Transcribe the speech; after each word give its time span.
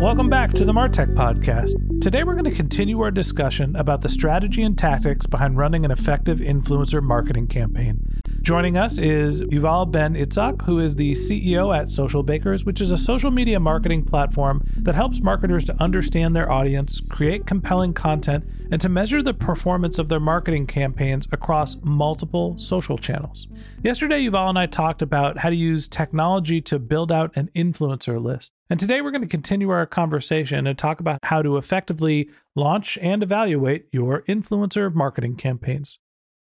Welcome 0.00 0.28
back 0.28 0.52
to 0.52 0.64
the 0.64 0.72
Martech 0.72 1.12
Podcast. 1.14 2.00
Today, 2.00 2.22
we're 2.22 2.34
going 2.34 2.44
to 2.44 2.52
continue 2.52 3.00
our 3.00 3.10
discussion 3.10 3.74
about 3.74 4.02
the 4.02 4.08
strategy 4.08 4.62
and 4.62 4.78
tactics 4.78 5.26
behind 5.26 5.56
running 5.58 5.84
an 5.84 5.90
effective 5.90 6.38
influencer 6.38 7.02
marketing 7.02 7.48
campaign. 7.48 8.06
Joining 8.48 8.78
us 8.78 8.96
is 8.96 9.42
Yuval 9.42 9.92
Ben-Itzhak, 9.92 10.62
who 10.62 10.78
is 10.78 10.96
the 10.96 11.12
CEO 11.12 11.76
at 11.78 11.88
Socialbakers, 11.88 12.64
which 12.64 12.80
is 12.80 12.92
a 12.92 12.96
social 12.96 13.30
media 13.30 13.60
marketing 13.60 14.04
platform 14.04 14.64
that 14.74 14.94
helps 14.94 15.20
marketers 15.20 15.66
to 15.66 15.82
understand 15.82 16.34
their 16.34 16.50
audience, 16.50 16.98
create 17.10 17.44
compelling 17.44 17.92
content, 17.92 18.48
and 18.70 18.80
to 18.80 18.88
measure 18.88 19.22
the 19.22 19.34
performance 19.34 19.98
of 19.98 20.08
their 20.08 20.18
marketing 20.18 20.66
campaigns 20.66 21.28
across 21.30 21.76
multiple 21.82 22.56
social 22.56 22.96
channels. 22.96 23.48
Yesterday, 23.82 24.24
Yuval 24.24 24.48
and 24.48 24.58
I 24.58 24.64
talked 24.64 25.02
about 25.02 25.36
how 25.36 25.50
to 25.50 25.54
use 25.54 25.86
technology 25.86 26.62
to 26.62 26.78
build 26.78 27.12
out 27.12 27.36
an 27.36 27.50
influencer 27.54 28.18
list. 28.18 28.50
And 28.70 28.80
today 28.80 29.02
we're 29.02 29.10
going 29.10 29.20
to 29.20 29.28
continue 29.28 29.68
our 29.68 29.84
conversation 29.84 30.66
and 30.66 30.78
talk 30.78 31.00
about 31.00 31.18
how 31.24 31.42
to 31.42 31.58
effectively 31.58 32.30
launch 32.56 32.96
and 33.02 33.22
evaluate 33.22 33.88
your 33.92 34.22
influencer 34.22 34.90
marketing 34.94 35.36
campaigns. 35.36 35.98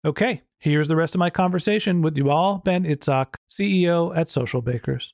Okay, 0.05 0.41
here's 0.59 0.89
the 0.89 0.97
rest 0.97 1.15
of 1.15 1.19
my 1.19 1.29
conversation 1.29 2.01
with 2.01 2.17
Yuval 2.17 2.61
Ben-Itzhak, 2.65 3.35
CEO 3.49 4.13
at 4.13 4.27
Socialbakers. 4.27 5.13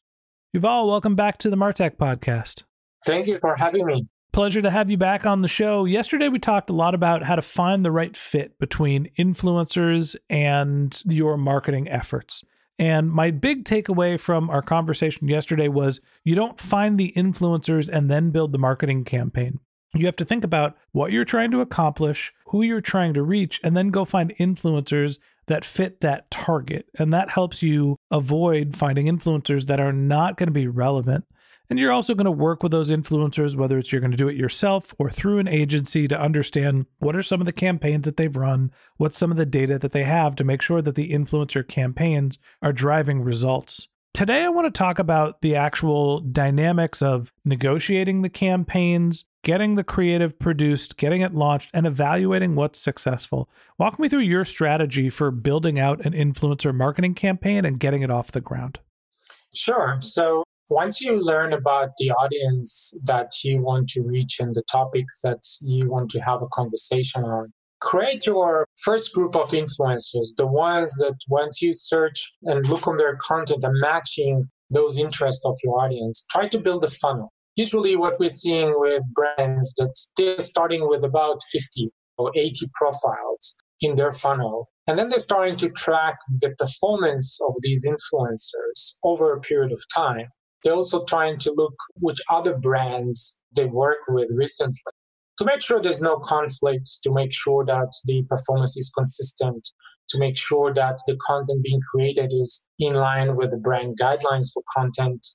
Yuval, 0.56 0.88
welcome 0.88 1.16
back 1.16 1.38
to 1.38 1.52
the 1.52 1.56
Martech 1.56 1.96
podcast. 1.98 2.64
Thank 3.06 3.28
you 3.28 3.38
for 3.38 3.56
having 3.56 3.86
me. 3.86 4.08
Pleasure 4.32 4.64
to 4.64 4.72
have 4.72 4.90
you 4.90 4.98
back 4.98 5.28
on 5.28 5.44
the 5.44 5.48
show. 5.48 5.86
Yesterday, 5.86 6.28
we 6.28 6.40
talked 6.40 6.72
a 6.72 6.74
lot 6.74 6.96
about 6.96 7.22
how 7.22 7.36
to 7.36 7.42
find 7.44 7.86
the 7.86 7.92
right 7.92 8.18
fit 8.18 8.58
between 8.58 9.12
influencers 9.20 10.16
and 10.28 11.00
your 11.06 11.38
marketing 11.38 11.88
efforts. 11.88 12.44
And 12.80 13.12
my 13.12 13.30
big 13.30 13.66
takeaway 13.66 14.20
from 14.20 14.50
our 14.50 14.64
conversation 14.64 15.28
yesterday 15.28 15.68
was 15.68 16.02
you 16.24 16.34
don't 16.34 16.60
find 16.60 17.00
the 17.00 17.14
influencers 17.16 17.90
and 17.90 18.10
then 18.10 18.32
build 18.32 18.54
the 18.54 18.58
marketing 18.58 19.04
campaign. 19.04 19.60
You 19.96 20.06
have 20.06 20.16
to 20.18 20.26
think 20.26 20.44
about 20.44 20.78
what 20.92 21.12
you're 21.12 21.26
trying 21.26 21.52
to 21.52 21.62
accomplish, 21.62 22.32
who 22.48 22.62
you're 22.62 22.82
trying 22.82 23.14
to 23.16 23.24
reach, 23.24 23.60
and 23.64 23.76
then 23.76 23.90
go 23.90 24.06
find 24.06 24.34
influencers 24.40 25.18
that 25.48 25.66
fit 25.66 26.02
that 26.02 26.30
target. 26.30 26.88
And 27.00 27.12
that 27.12 27.32
helps 27.32 27.64
you 27.64 27.98
avoid 28.12 28.76
finding 28.78 29.08
influencers 29.08 29.66
that 29.66 29.80
are 29.80 29.92
not 29.92 30.38
going 30.38 30.48
to 30.48 30.54
be 30.54 30.68
relevant. 30.68 31.26
And 31.72 31.78
you're 31.78 31.92
also 31.92 32.16
going 32.16 32.26
to 32.26 32.32
work 32.32 32.64
with 32.64 32.72
those 32.72 32.92
influencers, 32.92 33.56
whether 33.56 33.78
it's 33.78 33.92
you're 33.92 34.02
going 34.02 34.12
to 34.12 34.18
do 34.18 34.28
it 34.28 34.36
yourself 34.36 34.94
or 34.98 35.10
through 35.10 35.40
an 35.40 35.48
agency 35.48 36.08
to 36.08 36.20
understand 36.20 36.88
what 36.98 37.16
are 37.16 37.22
some 37.22 37.42
of 37.42 37.46
the 37.46 37.52
campaigns 37.52 38.06
that 38.06 38.18
they've 38.18 38.36
run, 38.36 38.72
what's 38.98 39.18
some 39.18 39.32
of 39.32 39.38
the 39.38 39.46
data 39.46 39.78
that 39.78 39.92
they 39.92 40.04
have 40.04 40.36
to 40.36 40.44
make 40.44 40.62
sure 40.62 40.82
that 40.82 40.96
the 40.96 41.12
influencer 41.12 41.68
campaigns 41.68 42.40
are 42.62 42.74
driving 42.74 43.22
results. 43.22 43.88
Today, 44.16 44.44
I 44.44 44.50
want 44.50 44.66
to 44.66 44.78
talk 44.78 44.98
about 44.98 45.42
the 45.42 45.56
actual 45.56 46.20
dynamics 46.20 47.02
of 47.02 47.32
negotiating 47.46 48.24
the 48.24 48.30
campaigns, 48.30 49.26
getting 49.44 49.76
the 49.76 49.84
creative 49.84 50.38
produced, 50.40 50.98
getting 50.98 51.22
it 51.22 51.34
launched, 51.34 51.70
and 51.74 51.88
evaluating 51.88 52.56
what's 52.56 52.80
successful. 52.80 53.50
Walk 53.78 54.00
me 54.00 54.10
through 54.10 54.20
your 54.20 54.46
strategy 54.46 55.10
for 55.10 55.32
building 55.32 55.80
out 55.80 56.06
an 56.06 56.14
influencer 56.14 56.76
marketing 56.76 57.14
campaign 57.14 57.66
and 57.66 57.80
getting 57.80 58.02
it 58.02 58.12
off 58.12 58.32
the 58.32 58.42
ground. 58.42 58.80
Sure. 59.54 59.98
So, 60.02 60.44
once 60.70 61.02
you 61.02 61.20
learn 61.20 61.54
about 61.54 61.90
the 61.98 62.12
audience 62.12 62.94
that 63.04 63.32
you 63.44 63.60
want 63.60 63.90
to 63.90 64.04
reach 64.04 64.40
and 64.40 64.54
the 64.56 64.62
topics 64.72 65.20
that 65.24 65.42
you 65.62 65.90
want 65.90 66.12
to 66.12 66.20
have 66.20 66.44
a 66.44 66.48
conversation 66.50 67.24
on, 67.24 67.52
create 67.82 68.28
your 68.28 68.68
first 68.84 69.14
group 69.14 69.36
of 69.36 69.50
influencers, 69.50 70.36
the 70.38 70.46
ones 70.46 70.94
that 70.98 71.16
once 71.28 71.62
you 71.62 71.74
search 71.74 72.32
and 72.44 72.68
look 72.70 72.88
on 72.88 72.98
their 72.98 73.16
content 73.16 73.64
and 73.64 73.80
matching 73.80 74.48
those 74.70 75.00
interests 75.00 75.44
of 75.44 75.58
your 75.64 75.80
audience, 75.80 76.26
try 76.30 76.48
to 76.48 76.60
build 76.60 76.84
a 76.84 76.88
funnel. 76.88 77.32
Usually, 77.60 77.98
what 77.98 78.18
we're 78.22 78.30
seeing 78.30 78.74
with 78.78 79.04
brands 79.14 79.74
that 79.80 79.94
they're 80.16 80.40
starting 80.40 80.88
with 80.88 81.04
about 81.04 81.42
50 81.52 81.90
or 82.18 82.32
80 82.34 82.70
profiles 82.74 83.56
in 83.82 83.96
their 83.96 84.14
funnel. 84.14 84.70
And 84.88 84.98
then 84.98 85.10
they're 85.10 85.20
starting 85.20 85.58
to 85.58 85.70
track 85.72 86.16
the 86.40 86.52
performance 86.58 87.38
of 87.46 87.56
these 87.62 87.86
influencers 87.86 88.94
over 89.04 89.34
a 89.34 89.42
period 89.42 89.74
of 89.74 89.82
time. 89.94 90.28
They're 90.64 90.80
also 90.82 91.04
trying 91.04 91.38
to 91.40 91.52
look 91.52 91.76
which 91.96 92.22
other 92.32 92.56
brands 92.58 93.38
they 93.58 93.66
work 93.66 93.98
with 94.08 94.30
recently 94.34 94.94
to 95.38 95.44
make 95.44 95.62
sure 95.62 95.82
there's 95.82 96.02
no 96.02 96.16
conflicts, 96.16 96.98
to 97.04 97.12
make 97.12 97.34
sure 97.34 97.66
that 97.66 97.92
the 98.06 98.24
performance 98.30 98.78
is 98.78 98.90
consistent, 98.98 99.68
to 100.08 100.18
make 100.18 100.38
sure 100.38 100.74
that 100.74 100.98
the 101.08 101.18
content 101.28 101.62
being 101.64 101.82
created 101.92 102.32
is 102.32 102.66
in 102.80 102.94
line 102.94 103.36
with 103.36 103.52
the 103.52 103.58
brand 103.58 103.98
guidelines 104.02 104.48
for 104.54 104.64
content. 104.74 105.28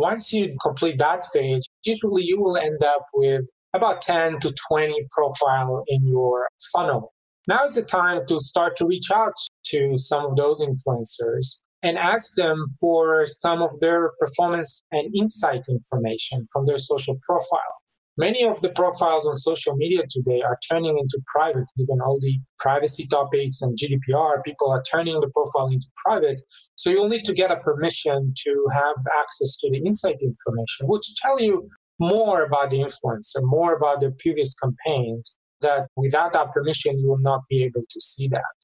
Once 0.00 0.32
you 0.32 0.56
complete 0.62 0.98
that 0.98 1.22
phase, 1.30 1.68
usually 1.84 2.22
you 2.24 2.40
will 2.40 2.56
end 2.56 2.82
up 2.82 3.04
with 3.12 3.44
about 3.74 4.00
10 4.00 4.40
to 4.40 4.50
20 4.70 4.94
profile 5.10 5.84
in 5.88 6.08
your 6.08 6.48
funnel. 6.72 7.12
Now 7.46 7.66
is 7.66 7.74
the 7.74 7.82
time 7.82 8.24
to 8.28 8.40
start 8.40 8.76
to 8.76 8.86
reach 8.86 9.10
out 9.10 9.34
to 9.66 9.98
some 9.98 10.24
of 10.24 10.36
those 10.36 10.64
influencers 10.64 11.60
and 11.82 11.98
ask 11.98 12.34
them 12.34 12.64
for 12.80 13.26
some 13.26 13.60
of 13.60 13.78
their 13.80 14.12
performance 14.18 14.82
and 14.90 15.14
insight 15.14 15.66
information 15.68 16.46
from 16.50 16.64
their 16.64 16.78
social 16.78 17.18
profile. 17.20 17.79
Many 18.20 18.44
of 18.44 18.60
the 18.60 18.68
profiles 18.68 19.26
on 19.26 19.32
social 19.32 19.74
media 19.76 20.02
today 20.06 20.42
are 20.42 20.58
turning 20.70 20.98
into 20.98 21.18
private, 21.34 21.64
even 21.78 22.02
all 22.02 22.18
the 22.20 22.38
privacy 22.58 23.06
topics 23.06 23.62
and 23.62 23.74
GDPR. 23.78 24.44
People 24.44 24.70
are 24.70 24.82
turning 24.82 25.18
the 25.18 25.30
profile 25.34 25.68
into 25.68 25.86
private. 26.04 26.38
So 26.74 26.90
you'll 26.90 27.08
need 27.08 27.24
to 27.24 27.32
get 27.32 27.50
a 27.50 27.56
permission 27.56 28.34
to 28.44 28.64
have 28.74 28.96
access 29.18 29.56
to 29.60 29.70
the 29.70 29.78
insight 29.78 30.18
information, 30.20 30.86
which 30.86 31.14
tell 31.14 31.40
you 31.40 31.66
more 31.98 32.42
about 32.42 32.68
the 32.68 32.80
influencer, 32.80 33.40
more 33.40 33.74
about 33.74 34.02
their 34.02 34.12
previous 34.18 34.54
campaigns, 34.54 35.38
that 35.62 35.86
without 35.96 36.34
that 36.34 36.52
permission, 36.52 36.98
you 36.98 37.08
will 37.08 37.24
not 37.30 37.40
be 37.48 37.64
able 37.64 37.84
to 37.88 38.00
see 38.02 38.28
that. 38.28 38.54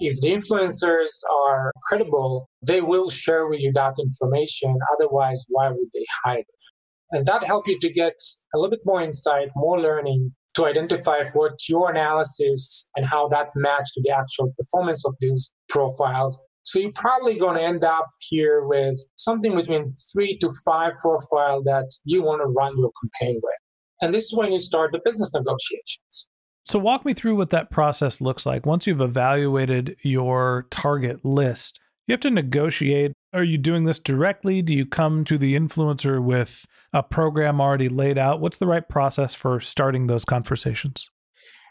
If 0.00 0.20
the 0.20 0.32
influencers 0.32 1.12
are 1.32 1.70
credible, 1.84 2.48
they 2.66 2.80
will 2.80 3.08
share 3.08 3.46
with 3.46 3.60
you 3.60 3.70
that 3.74 3.94
information. 4.00 4.76
Otherwise, 4.94 5.46
why 5.48 5.68
would 5.68 5.90
they 5.94 6.04
hide? 6.24 6.44
And 7.12 7.26
that 7.26 7.44
help 7.44 7.68
you 7.68 7.78
to 7.80 7.92
get 7.92 8.14
a 8.54 8.58
little 8.58 8.70
bit 8.70 8.80
more 8.84 9.02
insight, 9.02 9.48
more 9.54 9.80
learning 9.80 10.34
to 10.56 10.64
identify 10.64 11.22
what 11.34 11.52
your 11.68 11.90
analysis 11.90 12.88
and 12.96 13.06
how 13.06 13.28
that 13.28 13.48
match 13.54 13.92
to 13.94 14.00
the 14.02 14.10
actual 14.10 14.52
performance 14.58 15.04
of 15.06 15.14
these 15.20 15.50
profiles. 15.68 16.42
So 16.64 16.80
you're 16.80 16.92
probably 16.92 17.36
going 17.36 17.56
to 17.56 17.62
end 17.62 17.84
up 17.84 18.06
here 18.28 18.66
with 18.66 18.96
something 19.16 19.54
between 19.54 19.94
three 20.12 20.36
to 20.38 20.50
five 20.64 20.94
profile 20.98 21.62
that 21.62 21.88
you 22.04 22.22
want 22.22 22.40
to 22.42 22.46
run 22.46 22.76
your 22.76 22.90
campaign 23.02 23.40
with. 23.40 23.54
And 24.02 24.12
this 24.12 24.24
is 24.24 24.34
when 24.34 24.50
you 24.50 24.58
start 24.58 24.90
the 24.92 25.00
business 25.04 25.32
negotiations. 25.32 26.26
So, 26.64 26.80
walk 26.80 27.04
me 27.04 27.14
through 27.14 27.36
what 27.36 27.50
that 27.50 27.70
process 27.70 28.20
looks 28.20 28.44
like. 28.44 28.66
Once 28.66 28.86
you've 28.86 29.00
evaluated 29.00 29.96
your 30.02 30.66
target 30.70 31.24
list, 31.24 31.78
you 32.06 32.12
have 32.12 32.20
to 32.20 32.30
negotiate. 32.30 33.12
Are 33.36 33.44
you 33.44 33.58
doing 33.58 33.84
this 33.84 33.98
directly? 33.98 34.62
Do 34.62 34.72
you 34.72 34.86
come 34.86 35.22
to 35.26 35.36
the 35.36 35.54
influencer 35.54 36.22
with 36.22 36.66
a 36.94 37.02
program 37.02 37.60
already 37.60 37.90
laid 37.90 38.16
out? 38.16 38.40
What's 38.40 38.56
the 38.56 38.66
right 38.66 38.88
process 38.88 39.34
for 39.34 39.60
starting 39.60 40.06
those 40.06 40.24
conversations? 40.24 41.10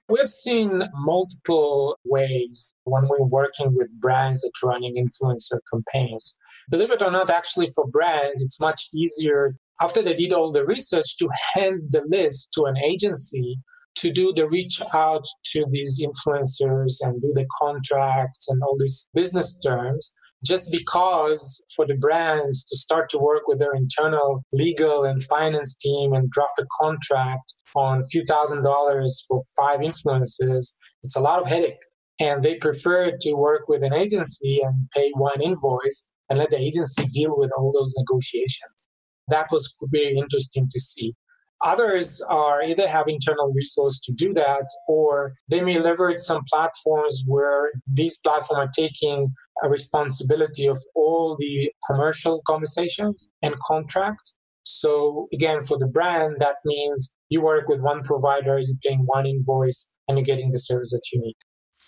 We've 0.07 0.29
seen 0.29 0.83
multiple 0.94 1.97
ways 2.06 2.75
when 2.83 3.07
we're 3.07 3.25
working 3.25 3.73
with 3.75 3.89
brands 4.00 4.41
that 4.41 4.51
are 4.62 4.69
running 4.69 4.94
influencer 4.94 5.57
campaigns. 5.73 6.35
Believe 6.69 6.91
it 6.91 7.01
or 7.01 7.09
not, 7.09 7.31
actually, 7.31 7.69
for 7.73 7.88
brands, 7.88 8.44
it's 8.44 8.59
much 8.59 8.88
easier 8.94 9.56
after 9.81 10.03
they 10.03 10.13
did 10.13 10.33
all 10.33 10.51
the 10.51 10.67
research 10.67 11.17
to 11.17 11.27
hand 11.56 11.81
the 11.89 12.03
list 12.07 12.53
to 12.53 12.65
an 12.65 12.77
agency 12.77 13.57
to 13.95 14.12
do 14.12 14.31
the 14.33 14.47
reach 14.47 14.83
out 14.94 15.25
to 15.45 15.65
these 15.71 16.00
influencers 16.00 16.97
and 17.01 17.19
do 17.23 17.31
the 17.33 17.47
contracts 17.59 18.50
and 18.50 18.62
all 18.62 18.77
these 18.77 19.09
business 19.15 19.59
terms 19.59 20.13
just 20.45 20.71
because 20.71 21.63
for 21.75 21.86
the 21.86 21.95
brands 21.95 22.65
to 22.65 22.77
start 22.77 23.09
to 23.09 23.18
work 23.18 23.44
with 23.47 23.59
their 23.59 23.74
internal 23.74 24.44
legal 24.53 25.03
and 25.03 25.21
finance 25.24 25.75
team 25.75 26.13
and 26.13 26.30
draft 26.30 26.59
a 26.59 26.65
contract 26.80 27.53
on 27.75 28.00
a 28.00 28.03
few 28.06 28.24
thousand 28.24 28.63
dollars 28.63 29.25
for 29.27 29.42
five 29.56 29.80
influencers, 29.80 30.74
it's 31.03 31.15
a 31.15 31.21
lot 31.21 31.42
of 31.42 31.47
headache. 31.47 31.81
And 32.19 32.42
they 32.42 32.56
prefer 32.56 33.12
to 33.19 33.33
work 33.33 33.68
with 33.68 33.83
an 33.83 33.94
agency 33.94 34.62
and 34.63 34.88
pay 34.95 35.12
one 35.15 35.42
invoice 35.42 36.06
and 36.30 36.39
let 36.39 36.50
the 36.50 36.59
agency 36.59 37.06
deal 37.07 37.38
with 37.38 37.51
all 37.57 37.71
those 37.74 37.94
negotiations. 37.98 38.89
That 39.27 39.48
was 39.51 39.74
very 39.91 40.15
interesting 40.18 40.69
to 40.71 40.80
see. 40.80 41.13
Others 41.65 42.21
are 42.29 42.62
either 42.62 42.88
have 42.88 43.07
internal 43.07 43.51
resource 43.51 44.00
to 44.01 44.13
do 44.13 44.33
that, 44.35 44.65
or 44.88 45.33
they 45.50 45.62
may 45.62 45.79
leverage 45.79 46.19
some 46.19 46.44
platforms 46.47 47.23
where 47.25 47.71
these 47.88 48.19
platforms 48.19 48.67
are 48.67 48.71
taking 48.75 49.33
a 49.63 49.69
responsibility 49.69 50.67
of 50.67 50.77
all 50.94 51.35
the 51.38 51.71
commercial 51.89 52.44
conversations 52.47 53.29
and 53.41 53.56
contracts. 53.59 54.35
So 54.62 55.27
again, 55.33 55.63
for 55.63 55.79
the 55.79 55.88
brand, 55.88 56.35
that 56.38 56.57
means 56.65 57.15
you 57.29 57.41
work 57.41 57.67
with 57.67 57.81
one 57.81 58.03
provider, 58.03 58.59
you're 58.59 58.77
paying 58.85 59.03
one 59.07 59.25
invoice, 59.25 59.88
and 60.07 60.17
you're 60.17 60.25
getting 60.25 60.51
the 60.51 60.59
service 60.59 60.91
that 60.91 61.01
you 61.12 61.19
need. 61.19 61.35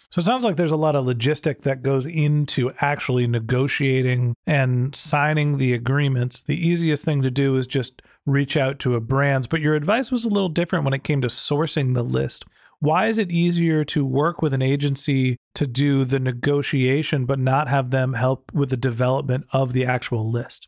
So 0.10 0.20
it 0.20 0.24
sounds 0.24 0.44
like 0.44 0.56
there's 0.56 0.72
a 0.72 0.78
lot 0.78 0.96
of 0.96 1.06
logistic 1.06 1.64
that 1.64 1.84
goes 1.84 2.06
into 2.06 2.72
actually 2.80 3.28
negotiating 3.28 4.36
and 4.46 4.96
signing 4.96 5.58
the 5.58 5.74
agreements. 5.74 6.42
The 6.42 6.56
easiest 6.56 7.04
thing 7.04 7.22
to 7.24 7.30
do 7.30 7.58
is 7.58 7.68
just 7.68 8.02
reach 8.28 8.56
out 8.56 8.78
to 8.80 8.94
a 8.94 9.00
brand, 9.00 9.48
but 9.50 9.62
your 9.62 9.74
advice 9.74 10.12
was 10.12 10.26
a 10.26 10.30
little 10.30 10.50
different 10.50 10.86
when 10.86 10.94
it 10.94 11.04
came 11.04 11.22
to 11.22 11.28
sourcing 11.28 11.96
the 11.96 12.04
list. 12.04 12.46
Why 12.80 13.08
is 13.08 13.18
it 13.18 13.32
easier 13.32 13.84
to 13.86 14.06
work 14.06 14.42
with 14.42 14.54
an 14.54 14.62
agency 14.62 15.38
to 15.56 15.66
do 15.66 16.06
the 16.06 16.20
negotiation 16.20 17.26
but 17.26 17.40
not 17.40 17.68
have 17.68 17.90
them 17.90 18.14
help 18.14 18.52
with 18.54 18.70
the 18.70 18.78
development 18.78 19.48
of 19.52 19.74
the 19.74 19.86
actual 19.86 20.30
list? 20.30 20.68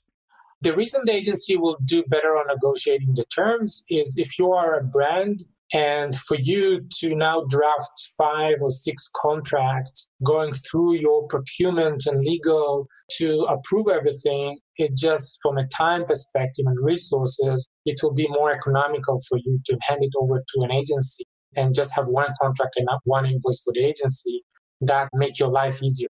The 0.62 0.76
reason 0.76 1.04
the 1.06 1.14
agency 1.14 1.56
will 1.56 1.78
do 1.86 2.04
better 2.08 2.36
on 2.36 2.48
negotiating 2.48 3.14
the 3.14 3.26
terms 3.26 3.84
is 3.90 4.18
if 4.18 4.40
you 4.40 4.52
are 4.52 4.80
a 4.80 4.84
brand 4.84 5.44
and 5.74 6.16
for 6.16 6.36
you 6.40 6.82
to 7.00 7.16
now 7.16 7.44
draft 7.48 7.92
five 8.18 8.56
or 8.62 8.72
six 8.72 9.10
contracts, 9.22 10.10
going 10.26 10.52
through 10.52 10.96
your 10.96 11.28
procurement 11.28 12.06
and 12.08 12.20
legal 12.22 12.88
to 13.18 13.46
approve 13.50 13.88
everything, 13.88 14.58
it 14.78 14.96
just 14.96 15.38
from 15.44 15.58
a 15.58 15.68
time 15.68 16.06
perspective 16.06 16.66
and 16.66 16.78
resources, 16.82 17.68
it 17.86 18.00
will 18.02 18.14
be 18.14 18.28
more 18.30 18.52
economical 18.52 19.20
for 19.30 19.38
you 19.38 19.60
to 19.66 19.78
hand 19.88 20.00
it 20.02 20.14
over 20.20 20.40
to 20.40 20.62
an 20.64 20.72
agency 20.72 21.24
and 21.56 21.76
just 21.76 21.94
have 21.96 22.08
one 22.08 22.34
contract 22.42 22.76
and 22.78 22.88
not 22.90 23.02
one 23.04 23.26
invoice 23.26 23.62
for 23.64 23.74
the 23.74 23.84
agency. 23.84 24.44
That 24.82 25.10
make 25.14 25.38
your 25.40 25.50
life 25.50 25.84
easier. 25.84 26.08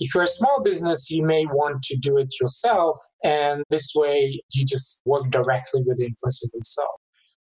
If 0.00 0.14
you're 0.14 0.24
a 0.24 0.28
small 0.28 0.62
business, 0.62 1.10
you 1.10 1.24
may 1.24 1.46
want 1.46 1.82
to 1.84 1.96
do 1.96 2.18
it 2.18 2.32
yourself, 2.40 2.96
and 3.24 3.64
this 3.70 3.92
way 3.94 4.40
you 4.52 4.64
just 4.64 5.00
work 5.04 5.30
directly 5.30 5.82
with 5.84 5.98
the 5.98 6.04
influencers 6.04 6.50
themselves. 6.52 6.98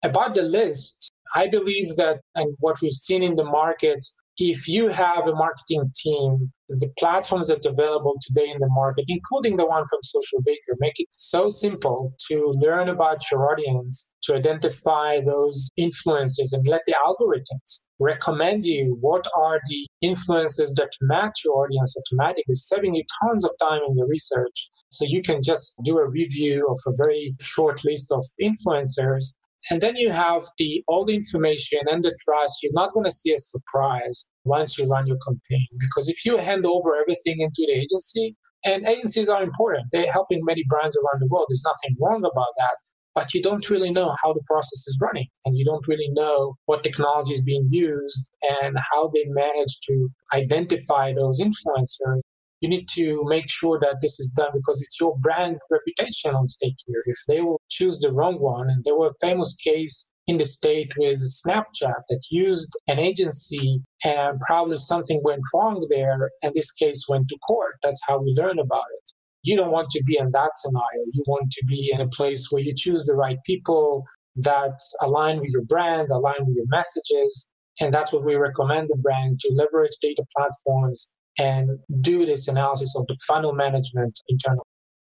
About 0.03 0.33
the 0.33 0.43
list, 0.43 1.08
I 1.35 1.47
believe 1.47 1.95
that, 1.97 2.21
and 2.35 2.55
what 2.59 2.81
we've 2.81 2.91
seen 2.91 3.23
in 3.23 3.35
the 3.35 3.43
market, 3.43 3.99
if 4.37 4.67
you 4.67 4.87
have 4.87 5.27
a 5.27 5.35
marketing 5.35 5.83
team, 6.01 6.51
the 6.69 6.89
platforms 6.97 7.49
that 7.49 7.65
are 7.65 7.71
available 7.71 8.15
today 8.21 8.49
in 8.49 8.59
the 8.59 8.69
market, 8.71 9.05
including 9.07 9.57
the 9.57 9.65
one 9.65 9.85
from 9.87 9.99
Social 10.01 10.41
Baker, 10.45 10.77
make 10.79 10.93
it 10.97 11.07
so 11.09 11.49
simple 11.49 12.13
to 12.29 12.53
learn 12.59 12.89
about 12.89 13.21
your 13.31 13.51
audience, 13.51 14.09
to 14.23 14.35
identify 14.35 15.19
those 15.19 15.67
influences, 15.77 16.53
and 16.53 16.65
let 16.67 16.81
the 16.85 16.95
algorithms 17.05 17.81
recommend 17.99 18.63
you 18.63 18.97
what 19.01 19.27
are 19.35 19.59
the 19.67 19.85
influences 20.01 20.73
that 20.75 20.91
match 21.01 21.41
your 21.43 21.65
audience 21.65 21.95
automatically, 21.97 22.55
saving 22.55 22.95
you 22.95 23.03
tons 23.21 23.43
of 23.43 23.51
time 23.59 23.81
in 23.89 23.95
the 23.95 24.05
research. 24.05 24.69
So 24.89 25.05
you 25.05 25.21
can 25.21 25.41
just 25.43 25.73
do 25.83 25.97
a 25.97 26.09
review 26.09 26.65
of 26.69 26.77
a 26.87 26.95
very 26.97 27.35
short 27.41 27.83
list 27.83 28.09
of 28.11 28.23
influencers 28.41 29.33
and 29.69 29.81
then 29.81 29.95
you 29.95 30.11
have 30.11 30.43
the 30.57 30.83
all 30.87 31.05
the 31.05 31.15
information 31.15 31.79
and 31.87 32.03
the 32.03 32.15
trust. 32.23 32.59
You're 32.63 32.73
not 32.73 32.93
going 32.93 33.05
to 33.05 33.11
see 33.11 33.33
a 33.33 33.37
surprise 33.37 34.27
once 34.43 34.77
you 34.77 34.87
run 34.87 35.07
your 35.07 35.17
campaign 35.25 35.67
because 35.77 36.09
if 36.09 36.25
you 36.25 36.37
hand 36.37 36.65
over 36.65 36.95
everything 36.95 37.41
into 37.41 37.65
the 37.67 37.73
agency, 37.73 38.35
and 38.65 38.87
agencies 38.87 39.29
are 39.29 39.43
important, 39.43 39.87
they're 39.91 40.11
helping 40.11 40.43
many 40.43 40.63
brands 40.67 40.97
around 40.97 41.21
the 41.21 41.27
world. 41.27 41.45
There's 41.49 41.63
nothing 41.65 41.95
wrong 42.01 42.19
about 42.19 42.53
that. 42.57 42.75
But 43.15 43.33
you 43.33 43.41
don't 43.41 43.69
really 43.69 43.91
know 43.91 44.15
how 44.21 44.33
the 44.33 44.41
process 44.45 44.87
is 44.87 44.97
running, 45.01 45.27
and 45.45 45.57
you 45.57 45.65
don't 45.65 45.85
really 45.87 46.09
know 46.09 46.55
what 46.65 46.83
technology 46.83 47.33
is 47.33 47.41
being 47.41 47.67
used 47.69 48.29
and 48.61 48.77
how 48.91 49.09
they 49.09 49.25
manage 49.25 49.79
to 49.89 50.09
identify 50.33 51.13
those 51.13 51.41
influencers 51.41 52.21
you 52.61 52.69
need 52.69 52.87
to 52.89 53.23
make 53.25 53.49
sure 53.49 53.79
that 53.79 53.97
this 54.01 54.19
is 54.19 54.31
done 54.31 54.49
because 54.53 54.81
it's 54.81 54.99
your 54.99 55.17
brand 55.19 55.57
reputation 55.69 56.35
on 56.35 56.47
stake 56.47 56.75
here. 56.85 57.03
If 57.05 57.17
they 57.27 57.41
will 57.41 57.61
choose 57.69 57.99
the 57.99 58.11
wrong 58.11 58.39
one, 58.39 58.69
and 58.69 58.83
there 58.83 58.97
were 58.97 59.07
a 59.07 59.25
famous 59.27 59.55
case 59.55 60.07
in 60.27 60.37
the 60.37 60.45
state 60.45 60.91
with 60.97 61.17
Snapchat 61.17 62.01
that 62.09 62.21
used 62.29 62.71
an 62.87 62.99
agency 62.99 63.81
and 64.05 64.39
probably 64.45 64.77
something 64.77 65.19
went 65.23 65.41
wrong 65.53 65.85
there, 65.89 66.29
and 66.43 66.53
this 66.53 66.71
case 66.71 67.05
went 67.07 67.29
to 67.29 67.37
court. 67.47 67.75
That's 67.81 68.01
how 68.07 68.19
we 68.19 68.33
learn 68.37 68.59
about 68.59 68.85
it. 68.97 69.11
You 69.43 69.55
don't 69.55 69.71
want 69.71 69.89
to 69.91 70.03
be 70.05 70.17
in 70.19 70.31
that 70.31 70.51
scenario. 70.55 71.05
You 71.13 71.23
want 71.27 71.49
to 71.49 71.65
be 71.65 71.91
in 71.93 72.01
a 72.01 72.07
place 72.09 72.47
where 72.51 72.61
you 72.61 72.73
choose 72.75 73.05
the 73.05 73.15
right 73.15 73.37
people 73.45 74.03
that 74.35 74.77
align 75.01 75.39
with 75.39 75.49
your 75.51 75.63
brand, 75.63 76.09
align 76.09 76.45
with 76.45 76.55
your 76.55 76.67
messages. 76.67 77.47
And 77.79 77.93
that's 77.93 78.11
what 78.11 78.25
we 78.25 78.35
recommend 78.35 78.89
the 78.89 78.97
brand 78.97 79.39
to 79.39 79.53
leverage 79.53 79.97
data 80.01 80.23
platforms 80.35 81.11
and 81.39 81.79
do 82.01 82.25
this 82.25 82.47
analysis 82.47 82.95
of 82.95 83.07
the 83.07 83.17
funnel 83.27 83.53
management 83.53 84.19
internally. 84.27 84.63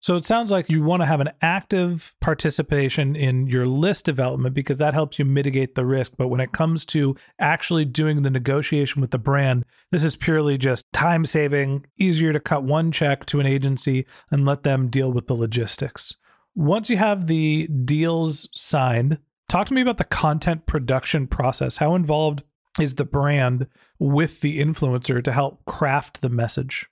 So 0.02 0.16
it 0.16 0.24
sounds 0.24 0.50
like 0.50 0.68
you 0.68 0.82
want 0.82 1.00
to 1.02 1.06
have 1.06 1.20
an 1.20 1.30
active 1.42 2.12
participation 2.20 3.14
in 3.14 3.46
your 3.46 3.68
list 3.68 4.04
development 4.04 4.52
because 4.52 4.78
that 4.78 4.94
helps 4.94 5.16
you 5.16 5.24
mitigate 5.24 5.76
the 5.76 5.86
risk. 5.86 6.14
But 6.18 6.26
when 6.26 6.40
it 6.40 6.50
comes 6.50 6.84
to 6.86 7.14
actually 7.38 7.84
doing 7.84 8.22
the 8.22 8.30
negotiation 8.30 9.00
with 9.00 9.12
the 9.12 9.18
brand, 9.18 9.64
this 9.92 10.02
is 10.02 10.16
purely 10.16 10.58
just 10.58 10.84
time 10.92 11.24
saving, 11.24 11.86
easier 11.98 12.32
to 12.32 12.40
cut 12.40 12.64
one 12.64 12.90
check 12.90 13.26
to 13.26 13.38
an 13.38 13.46
agency 13.46 14.04
and 14.32 14.44
let 14.44 14.64
them 14.64 14.88
deal 14.88 15.12
with 15.12 15.28
the 15.28 15.34
logistics. 15.34 16.16
Once 16.56 16.90
you 16.90 16.96
have 16.96 17.28
the 17.28 17.68
deals 17.84 18.48
signed, 18.52 19.18
talk 19.48 19.68
to 19.68 19.74
me 19.74 19.82
about 19.82 19.98
the 19.98 20.04
content 20.04 20.66
production 20.66 21.28
process. 21.28 21.76
How 21.76 21.94
involved 21.94 22.42
is 22.80 22.94
the 22.94 23.04
brand 23.04 23.66
with 23.98 24.40
the 24.40 24.60
influencer 24.60 25.22
to 25.22 25.32
help 25.32 25.64
craft 25.64 26.20
the 26.20 26.28
message? 26.28 26.86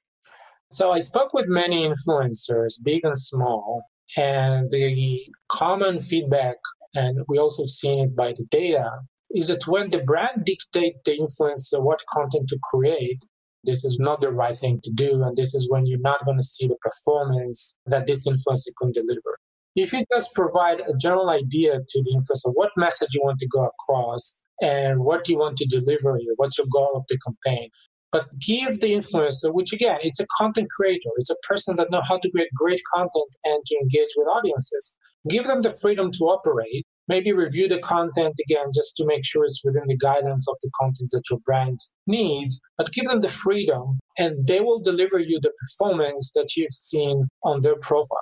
So 0.70 0.92
I 0.92 1.00
spoke 1.00 1.32
with 1.32 1.46
many 1.48 1.86
influencers, 1.86 2.82
big 2.82 3.04
and 3.04 3.16
small, 3.16 3.82
and 4.16 4.70
the 4.70 5.20
common 5.50 5.98
feedback, 5.98 6.56
and 6.94 7.18
we 7.28 7.38
also 7.38 7.66
seen 7.66 7.98
it 8.00 8.16
by 8.16 8.32
the 8.32 8.44
data, 8.50 8.90
is 9.32 9.48
that 9.48 9.66
when 9.66 9.90
the 9.90 10.02
brand 10.02 10.44
dictate 10.44 10.94
the 11.04 11.18
influencer 11.18 11.82
what 11.82 12.02
content 12.12 12.48
to 12.48 12.58
create, 12.72 13.18
this 13.64 13.84
is 13.84 13.98
not 14.00 14.20
the 14.20 14.32
right 14.32 14.54
thing 14.54 14.80
to 14.84 14.90
do, 14.92 15.22
and 15.22 15.36
this 15.36 15.54
is 15.54 15.68
when 15.70 15.86
you're 15.86 16.00
not 16.00 16.24
going 16.24 16.38
to 16.38 16.42
see 16.42 16.66
the 16.66 16.76
performance 16.82 17.76
that 17.86 18.06
this 18.06 18.26
influencer 18.26 18.72
can 18.80 18.92
deliver. 18.92 19.38
If 19.76 19.92
you 19.92 20.04
just 20.12 20.34
provide 20.34 20.80
a 20.80 20.94
general 21.00 21.30
idea 21.30 21.78
to 21.78 22.02
the 22.02 22.16
influencer, 22.16 22.52
what 22.54 22.70
message 22.76 23.10
you 23.14 23.20
want 23.22 23.38
to 23.38 23.48
go 23.48 23.66
across, 23.66 24.36
and 24.62 25.00
what 25.00 25.24
do 25.24 25.32
you 25.32 25.38
want 25.38 25.56
to 25.58 25.66
deliver 25.66 26.18
here? 26.18 26.34
What's 26.36 26.58
your 26.58 26.66
goal 26.72 26.92
of 26.94 27.04
the 27.08 27.18
campaign? 27.26 27.70
But 28.12 28.26
give 28.38 28.80
the 28.80 28.92
influencer, 28.92 29.54
which 29.54 29.72
again, 29.72 29.98
it's 30.02 30.20
a 30.20 30.26
content 30.38 30.68
creator, 30.76 31.10
it's 31.16 31.30
a 31.30 31.36
person 31.48 31.76
that 31.76 31.90
knows 31.90 32.08
how 32.08 32.18
to 32.18 32.30
create 32.30 32.48
great 32.54 32.80
content 32.92 33.36
and 33.44 33.64
to 33.64 33.76
engage 33.80 34.08
with 34.16 34.28
audiences. 34.28 34.92
Give 35.28 35.44
them 35.44 35.62
the 35.62 35.70
freedom 35.70 36.10
to 36.12 36.24
operate. 36.24 36.84
Maybe 37.06 37.32
review 37.32 37.68
the 37.68 37.78
content 37.80 38.34
again 38.48 38.66
just 38.74 38.96
to 38.96 39.06
make 39.06 39.24
sure 39.24 39.44
it's 39.44 39.62
within 39.64 39.82
the 39.86 39.96
guidance 39.96 40.46
of 40.48 40.56
the 40.62 40.70
content 40.80 41.10
that 41.12 41.22
your 41.30 41.40
brand 41.44 41.78
needs, 42.06 42.60
but 42.76 42.92
give 42.92 43.06
them 43.06 43.20
the 43.20 43.28
freedom 43.28 43.98
and 44.18 44.46
they 44.46 44.60
will 44.60 44.80
deliver 44.80 45.18
you 45.18 45.40
the 45.40 45.52
performance 45.60 46.30
that 46.34 46.56
you've 46.56 46.72
seen 46.72 47.26
on 47.44 47.60
their 47.62 47.76
profile 47.76 48.18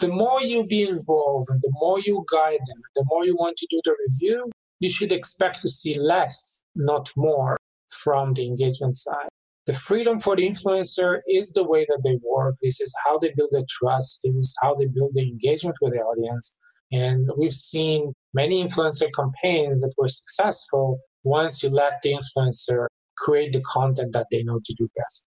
the 0.00 0.08
more 0.08 0.42
you 0.42 0.66
be 0.66 0.82
involved 0.82 1.48
and 1.50 1.60
the 1.62 1.72
more 1.80 1.98
you 2.00 2.24
guide 2.30 2.60
them, 2.66 2.82
the 2.94 3.04
more 3.06 3.24
you 3.24 3.34
want 3.36 3.56
to 3.56 3.66
do 3.70 3.80
the 3.84 3.96
review, 4.06 4.50
you 4.80 4.90
should 4.90 5.12
expect 5.12 5.62
to 5.62 5.68
see 5.68 5.98
less, 5.98 6.62
not 6.74 7.10
more, 7.16 7.56
from 7.90 8.34
the 8.34 8.46
engagement 8.46 8.94
side. 8.94 9.28
The 9.66 9.72
freedom 9.72 10.20
for 10.20 10.36
the 10.36 10.48
influencer 10.48 11.20
is 11.28 11.52
the 11.52 11.64
way 11.64 11.84
that 11.88 12.00
they 12.04 12.18
work. 12.22 12.54
This 12.62 12.80
is 12.80 12.94
how 13.04 13.18
they 13.18 13.32
build 13.36 13.50
the 13.52 13.66
trust. 13.68 14.20
This 14.22 14.36
is 14.36 14.54
how 14.62 14.74
they 14.74 14.86
build 14.86 15.14
the 15.14 15.22
engagement 15.22 15.76
with 15.80 15.94
the 15.94 16.00
audience. 16.00 16.56
And 16.92 17.28
we've 17.36 17.52
seen 17.52 18.12
many 18.32 18.62
influencer 18.62 19.10
campaigns 19.12 19.80
that 19.80 19.92
were 19.98 20.08
successful 20.08 21.00
once 21.24 21.62
you 21.62 21.70
let 21.70 22.00
the 22.02 22.16
influencer 22.16 22.86
create 23.16 23.52
the 23.52 23.62
content 23.62 24.12
that 24.12 24.26
they 24.30 24.44
know 24.44 24.60
to 24.64 24.74
do 24.74 24.88
best. 24.96 25.26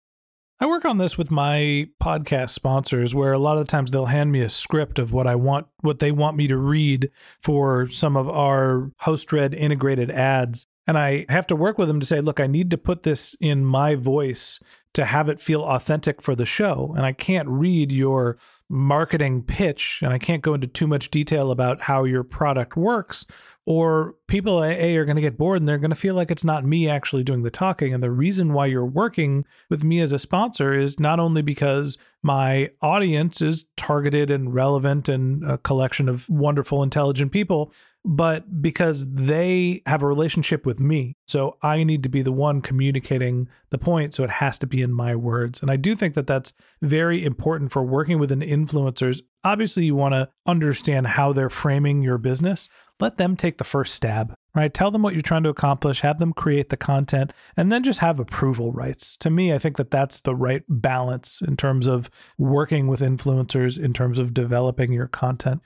I 0.57 0.67
work 0.67 0.85
on 0.85 0.97
this 0.97 1.17
with 1.17 1.31
my 1.31 1.89
podcast 2.01 2.51
sponsors 2.51 3.13
where 3.13 3.33
a 3.33 3.39
lot 3.39 3.57
of 3.57 3.65
the 3.65 3.71
times 3.71 3.91
they'll 3.91 4.05
hand 4.05 4.31
me 4.31 4.39
a 4.39 4.50
script 4.50 5.00
of 5.00 5.12
what 5.12 5.27
I 5.27 5.35
want 5.35 5.67
what 5.81 6.00
they 6.00 6.13
want 6.13 6.38
me 6.38 6.47
to 6.47 6.57
read 6.57 7.12
for 7.41 7.88
some 7.88 8.15
of 8.15 8.29
our 8.29 8.91
host 9.00 9.33
read 9.33 9.53
integrated 9.53 10.09
ads. 10.09 10.65
And 10.88 10.97
I 10.97 11.25
have 11.27 11.47
to 11.47 11.57
work 11.57 11.77
with 11.77 11.89
them 11.89 12.00
to 12.00 12.05
say, 12.05 12.21
look, 12.21 12.39
I 12.39 12.47
need 12.47 12.71
to 12.71 12.77
put 12.77 13.03
this 13.03 13.35
in 13.41 13.65
my 13.65 13.95
voice 13.95 14.62
to 14.96 15.06
have 15.06 15.30
it 15.30 15.42
feel 15.42 15.62
authentic 15.62 16.22
for 16.22 16.36
the 16.36 16.46
show. 16.46 16.94
And 16.96 17.06
I 17.06 17.12
can't 17.12 17.48
read 17.48 17.92
your 17.92 18.38
marketing 18.70 19.44
pitch 19.44 20.00
and 20.02 20.12
I 20.12 20.18
can't 20.18 20.42
go 20.42 20.54
into 20.54 20.68
too 20.68 20.88
much 20.88 21.12
detail 21.12 21.52
about 21.52 21.82
how 21.82 22.06
your 22.06 22.24
product 22.24 22.75
works. 22.75 23.25
Or 23.68 24.16
people, 24.28 24.64
A, 24.64 24.96
are 24.96 25.06
going 25.06 25.16
to 25.16 25.22
get 25.22 25.38
bored 25.38 25.60
and 25.60 25.68
they're 25.68 25.80
going 25.80 25.90
to 25.90 25.96
feel 25.96 26.16
like 26.16 26.30
it's 26.32 26.44
not 26.44 26.66
me 26.66 26.88
actually 26.88 27.24
doing 27.24 27.44
the 27.44 27.50
talking. 27.50 27.94
And 27.94 28.02
the 28.02 28.12
reason 28.12 28.54
why 28.54 28.68
you're 28.68 28.86
working 28.86 29.44
with 29.70 29.84
me 29.84 30.02
as 30.02 30.12
a 30.12 30.20
sponsor 30.20 30.74
is 30.74 31.00
not 31.00 31.20
only 31.20 31.42
because 31.42 31.98
my 32.22 32.70
audience 32.82 33.42
is 33.42 33.66
targeted 33.75 34.32
and 34.32 34.54
relevant 34.54 35.10
and 35.10 35.44
a 35.44 35.58
collection 35.58 36.08
of 36.08 36.30
wonderful, 36.30 36.84
intelligent 36.84 37.32
people, 37.32 37.74
but 38.07 38.62
because 38.62 39.12
they 39.12 39.81
have 39.88 40.03
a 40.03 40.07
relationship 40.07 40.63
with 40.63 40.79
me. 40.79 41.17
So 41.27 41.57
I 41.63 41.83
need 41.83 42.03
to 42.03 42.09
be 42.09 42.21
the 42.21 42.31
one 42.31 42.62
communicating 42.62 43.50
the 43.71 43.79
point. 43.79 44.13
So 44.13 44.24
it 44.24 44.29
has 44.29 44.59
to 44.59 44.67
be 44.67 44.83
in 44.83 44.91
my 44.91 45.15
words. 45.15 45.59
And 45.59 45.71
I 45.71 45.75
do 45.75 45.95
think 45.95 46.13
that 46.13 46.27
that's 46.27 46.53
very 46.83 47.25
important 47.25 47.71
for 47.71 47.83
working 47.83 48.19
with 48.19 48.31
an 48.31 48.41
influencers. 48.41 49.21
Obviously, 49.43 49.85
you 49.85 49.95
want 49.95 50.13
to 50.13 50.29
understand 50.45 51.07
how 51.07 51.33
they're 51.33 51.50
framing 51.50 52.03
your 52.03 52.19
business. 52.19 52.69
Let 53.00 53.17
them 53.17 53.35
take 53.35 53.57
the 53.57 53.63
first 53.63 53.95
stab, 53.95 54.35
right? 54.53 54.74
Tell 54.74 54.91
them 54.91 55.01
what 55.01 55.13
you're 55.13 55.21
trying 55.21 55.43
to 55.43 55.50
accomplish, 55.50 56.01
have 56.01 56.19
them 56.19 56.31
create 56.31 56.69
the 56.69 56.77
content, 56.77 57.33
and 57.57 57.71
then 57.71 57.83
just 57.83 58.00
have 58.00 58.19
approval 58.19 58.71
rights. 58.71 59.17
To 59.17 59.29
me, 59.29 59.51
I 59.51 59.59
think 59.59 59.77
that 59.77 59.91
that's 59.91 60.21
the 60.21 60.35
right 60.35 60.63
balance 60.69 61.41
in 61.41 61.57
terms 61.57 61.88
of 61.88 62.09
working 62.38 62.88
with 62.88 63.01
influencers, 63.01 63.77
in 63.77 63.93
terms 63.93 64.17
of 64.17 64.33
developing 64.33 64.93
your 64.93 65.07
content. 65.07 65.62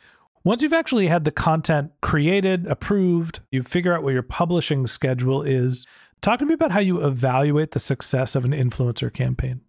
Once 0.46 0.62
you've 0.62 0.74
actually 0.74 1.08
had 1.08 1.25
the 1.25 1.31
content 1.31 1.91
created, 2.01 2.65
approved, 2.67 3.41
you 3.51 3.62
figure 3.62 3.93
out 3.93 4.03
what 4.03 4.13
your 4.13 4.24
publishing 4.24 4.88
schedule 4.88 5.43
is. 5.43 5.86
Talk 6.22 6.39
to 6.39 6.46
me 6.46 6.53
about 6.53 6.72
how 6.72 6.79
you 6.79 7.05
evaluate 7.05 7.72
the 7.72 7.79
success 7.79 8.36
of 8.36 8.46
an 8.46 8.51
influencer 8.51 9.12
campaign. 9.12 9.62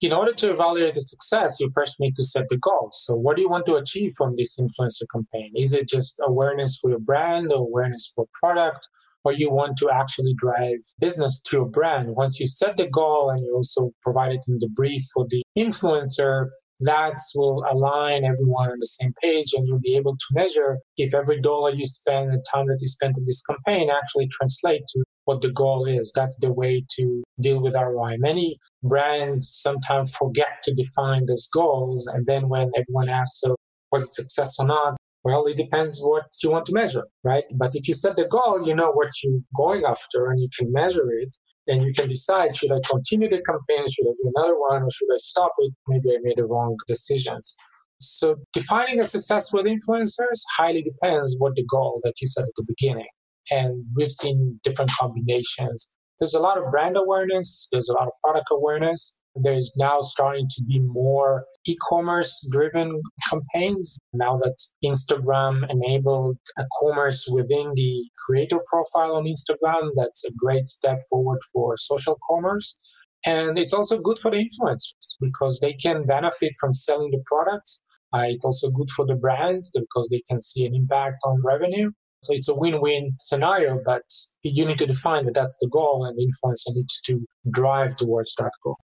In 0.00 0.12
order 0.12 0.32
to 0.32 0.50
evaluate 0.50 0.94
the 0.94 1.00
success, 1.00 1.60
you 1.60 1.70
first 1.72 2.00
need 2.00 2.16
to 2.16 2.24
set 2.24 2.46
the 2.50 2.56
goals. 2.56 3.04
So, 3.04 3.14
what 3.14 3.36
do 3.36 3.42
you 3.42 3.48
want 3.48 3.66
to 3.66 3.76
achieve 3.76 4.12
from 4.18 4.34
this 4.36 4.56
influencer 4.56 5.04
campaign? 5.12 5.52
Is 5.54 5.72
it 5.72 5.88
just 5.88 6.16
awareness 6.20 6.76
for 6.76 6.90
your 6.90 6.98
brand 6.98 7.52
or 7.52 7.60
awareness 7.60 8.12
for 8.12 8.26
product? 8.32 8.88
Or 9.24 9.32
you 9.32 9.52
want 9.52 9.76
to 9.76 9.88
actually 9.88 10.34
drive 10.34 10.80
business 10.98 11.40
to 11.42 11.58
your 11.58 11.66
brand. 11.66 12.16
Once 12.16 12.40
you 12.40 12.48
set 12.48 12.76
the 12.76 12.88
goal 12.88 13.30
and 13.30 13.38
you 13.38 13.54
also 13.54 13.92
provide 14.02 14.32
it 14.32 14.44
in 14.48 14.58
the 14.58 14.68
brief 14.68 15.02
for 15.14 15.24
the 15.30 15.44
influencer, 15.56 16.48
that 16.82 17.18
will 17.34 17.64
align 17.70 18.24
everyone 18.24 18.70
on 18.70 18.78
the 18.78 18.86
same 18.86 19.12
page 19.22 19.52
and 19.54 19.66
you'll 19.66 19.78
be 19.80 19.96
able 19.96 20.16
to 20.16 20.26
measure 20.32 20.78
if 20.96 21.14
every 21.14 21.40
dollar 21.40 21.70
you 21.70 21.84
spend 21.84 22.32
the 22.32 22.42
time 22.52 22.66
that 22.66 22.78
you 22.80 22.88
spend 22.88 23.16
in 23.16 23.24
this 23.24 23.42
campaign 23.42 23.90
actually 23.90 24.28
translate 24.28 24.82
to 24.88 25.04
what 25.24 25.40
the 25.40 25.52
goal 25.52 25.86
is. 25.86 26.12
That's 26.14 26.38
the 26.40 26.52
way 26.52 26.84
to 26.96 27.22
deal 27.40 27.60
with 27.60 27.74
roi 27.74 28.16
many 28.18 28.56
brands 28.82 29.48
sometimes 29.48 30.16
forget 30.16 30.62
to 30.64 30.74
define 30.74 31.26
those 31.26 31.48
goals 31.52 32.06
and 32.06 32.26
then 32.26 32.48
when 32.48 32.70
everyone 32.76 33.08
asks 33.08 33.40
so 33.40 33.56
was 33.90 34.04
it 34.04 34.14
success 34.14 34.56
or 34.58 34.66
not? 34.66 34.96
Well 35.24 35.46
it 35.46 35.56
depends 35.56 36.00
what 36.02 36.26
you 36.42 36.50
want 36.50 36.66
to 36.66 36.74
measure 36.74 37.04
right? 37.24 37.44
But 37.56 37.74
if 37.74 37.86
you 37.86 37.94
set 37.94 38.16
the 38.16 38.26
goal 38.26 38.66
you 38.66 38.74
know 38.74 38.90
what 38.92 39.10
you're 39.22 39.40
going 39.56 39.84
after 39.84 40.30
and 40.30 40.38
you 40.40 40.48
can 40.56 40.72
measure 40.72 41.10
it 41.10 41.34
and 41.68 41.82
you 41.82 41.92
can 41.92 42.08
decide 42.08 42.54
should 42.54 42.72
I 42.72 42.80
continue 42.88 43.28
the 43.28 43.42
campaign, 43.42 43.88
should 43.88 44.06
I 44.06 44.14
do 44.22 44.32
another 44.34 44.58
one, 44.58 44.82
or 44.82 44.90
should 44.90 45.08
I 45.12 45.18
stop 45.18 45.52
it? 45.58 45.72
Maybe 45.88 46.10
I 46.10 46.18
made 46.22 46.36
the 46.36 46.46
wrong 46.46 46.76
decisions. 46.86 47.56
So 48.00 48.36
defining 48.52 49.00
a 49.00 49.04
success 49.04 49.52
with 49.52 49.66
influencers 49.66 50.42
highly 50.56 50.82
depends 50.82 51.36
what 51.38 51.54
the 51.54 51.64
goal 51.70 52.00
that 52.02 52.14
you 52.20 52.26
set 52.26 52.44
at 52.44 52.50
the 52.56 52.64
beginning. 52.66 53.06
And 53.50 53.86
we've 53.96 54.10
seen 54.10 54.58
different 54.64 54.90
combinations. 54.98 55.90
There's 56.18 56.34
a 56.34 56.40
lot 56.40 56.58
of 56.58 56.70
brand 56.70 56.96
awareness, 56.96 57.68
there's 57.70 57.88
a 57.88 57.94
lot 57.94 58.06
of 58.06 58.12
product 58.22 58.48
awareness, 58.50 59.14
there's 59.36 59.74
now 59.76 60.00
starting 60.00 60.46
to 60.48 60.62
be 60.64 60.78
more 60.80 61.46
e 61.66 61.76
commerce 61.88 62.46
driven 62.50 63.00
campaigns 63.30 63.98
now 64.12 64.36
that 64.36 64.56
Instagram 64.84 65.68
enabled 65.70 66.36
a 66.58 66.64
commerce 66.80 67.26
within 67.30 67.72
the 67.74 68.04
creator 68.26 68.60
profile 68.66 69.16
on 69.16 69.24
Instagram. 69.24 69.90
That's 69.94 70.24
a 70.24 70.32
great 70.36 70.66
step 70.66 71.00
forward 71.08 71.40
for 71.52 71.76
social 71.76 72.18
commerce. 72.28 72.78
And 73.24 73.58
it's 73.58 73.72
also 73.72 73.98
good 73.98 74.18
for 74.18 74.30
the 74.30 74.44
influencers 74.44 75.14
because 75.20 75.60
they 75.60 75.74
can 75.74 76.04
benefit 76.04 76.52
from 76.60 76.74
selling 76.74 77.10
the 77.12 77.22
products. 77.24 77.80
Uh, 78.12 78.24
it's 78.26 78.44
also 78.44 78.70
good 78.70 78.90
for 78.90 79.06
the 79.06 79.14
brands 79.14 79.70
because 79.70 80.08
they 80.10 80.22
can 80.28 80.40
see 80.40 80.66
an 80.66 80.74
impact 80.74 81.18
on 81.24 81.40
revenue. 81.42 81.90
So 82.22 82.34
it's 82.34 82.48
a 82.48 82.54
win-win 82.54 83.14
scenario, 83.18 83.80
but 83.84 84.02
you 84.42 84.64
need 84.64 84.78
to 84.78 84.86
define 84.86 85.24
that 85.24 85.34
that's 85.34 85.56
the 85.60 85.68
goal 85.68 86.04
and 86.04 86.16
the 86.16 86.22
influencer 86.24 86.74
needs 86.74 87.00
to 87.06 87.26
drive 87.50 87.96
towards 87.96 88.34
that 88.36 88.52
goal. 88.62 88.76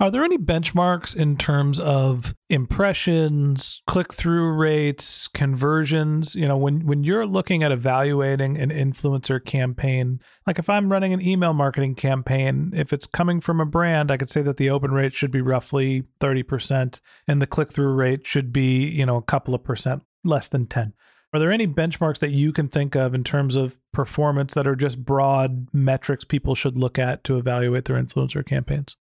Are 0.00 0.10
there 0.10 0.24
any 0.24 0.38
benchmarks 0.38 1.14
in 1.14 1.36
terms 1.36 1.78
of 1.78 2.34
impressions, 2.48 3.82
click-through 3.86 4.54
rates, 4.54 5.28
conversions? 5.28 6.34
You 6.34 6.48
know, 6.48 6.56
when 6.56 6.86
when 6.86 7.04
you're 7.04 7.26
looking 7.26 7.62
at 7.62 7.70
evaluating 7.70 8.56
an 8.56 8.70
influencer 8.70 9.44
campaign, 9.44 10.20
like 10.46 10.58
if 10.58 10.70
I'm 10.70 10.90
running 10.90 11.12
an 11.12 11.20
email 11.20 11.52
marketing 11.52 11.96
campaign, 11.96 12.72
if 12.74 12.94
it's 12.94 13.04
coming 13.04 13.42
from 13.42 13.60
a 13.60 13.66
brand, 13.66 14.10
I 14.10 14.16
could 14.16 14.30
say 14.30 14.40
that 14.40 14.56
the 14.56 14.70
open 14.70 14.92
rate 14.92 15.12
should 15.12 15.30
be 15.30 15.42
roughly 15.42 16.04
30% 16.18 17.00
and 17.28 17.42
the 17.42 17.46
click-through 17.46 17.92
rate 17.92 18.26
should 18.26 18.54
be, 18.54 18.88
you 18.88 19.04
know, 19.04 19.16
a 19.16 19.22
couple 19.22 19.54
of 19.54 19.62
percent 19.62 20.02
less 20.24 20.48
than 20.48 20.66
10. 20.66 20.94
Are 21.34 21.38
there 21.38 21.52
any 21.52 21.66
benchmarks 21.66 22.20
that 22.20 22.30
you 22.30 22.52
can 22.52 22.68
think 22.68 22.96
of 22.96 23.14
in 23.14 23.22
terms 23.22 23.54
of 23.54 23.78
performance 23.92 24.54
that 24.54 24.66
are 24.66 24.76
just 24.76 25.04
broad 25.04 25.68
metrics 25.74 26.24
people 26.24 26.54
should 26.54 26.78
look 26.78 26.98
at 26.98 27.22
to 27.24 27.36
evaluate 27.36 27.84
their 27.84 28.02
influencer 28.02 28.44
campaigns? 28.44 28.96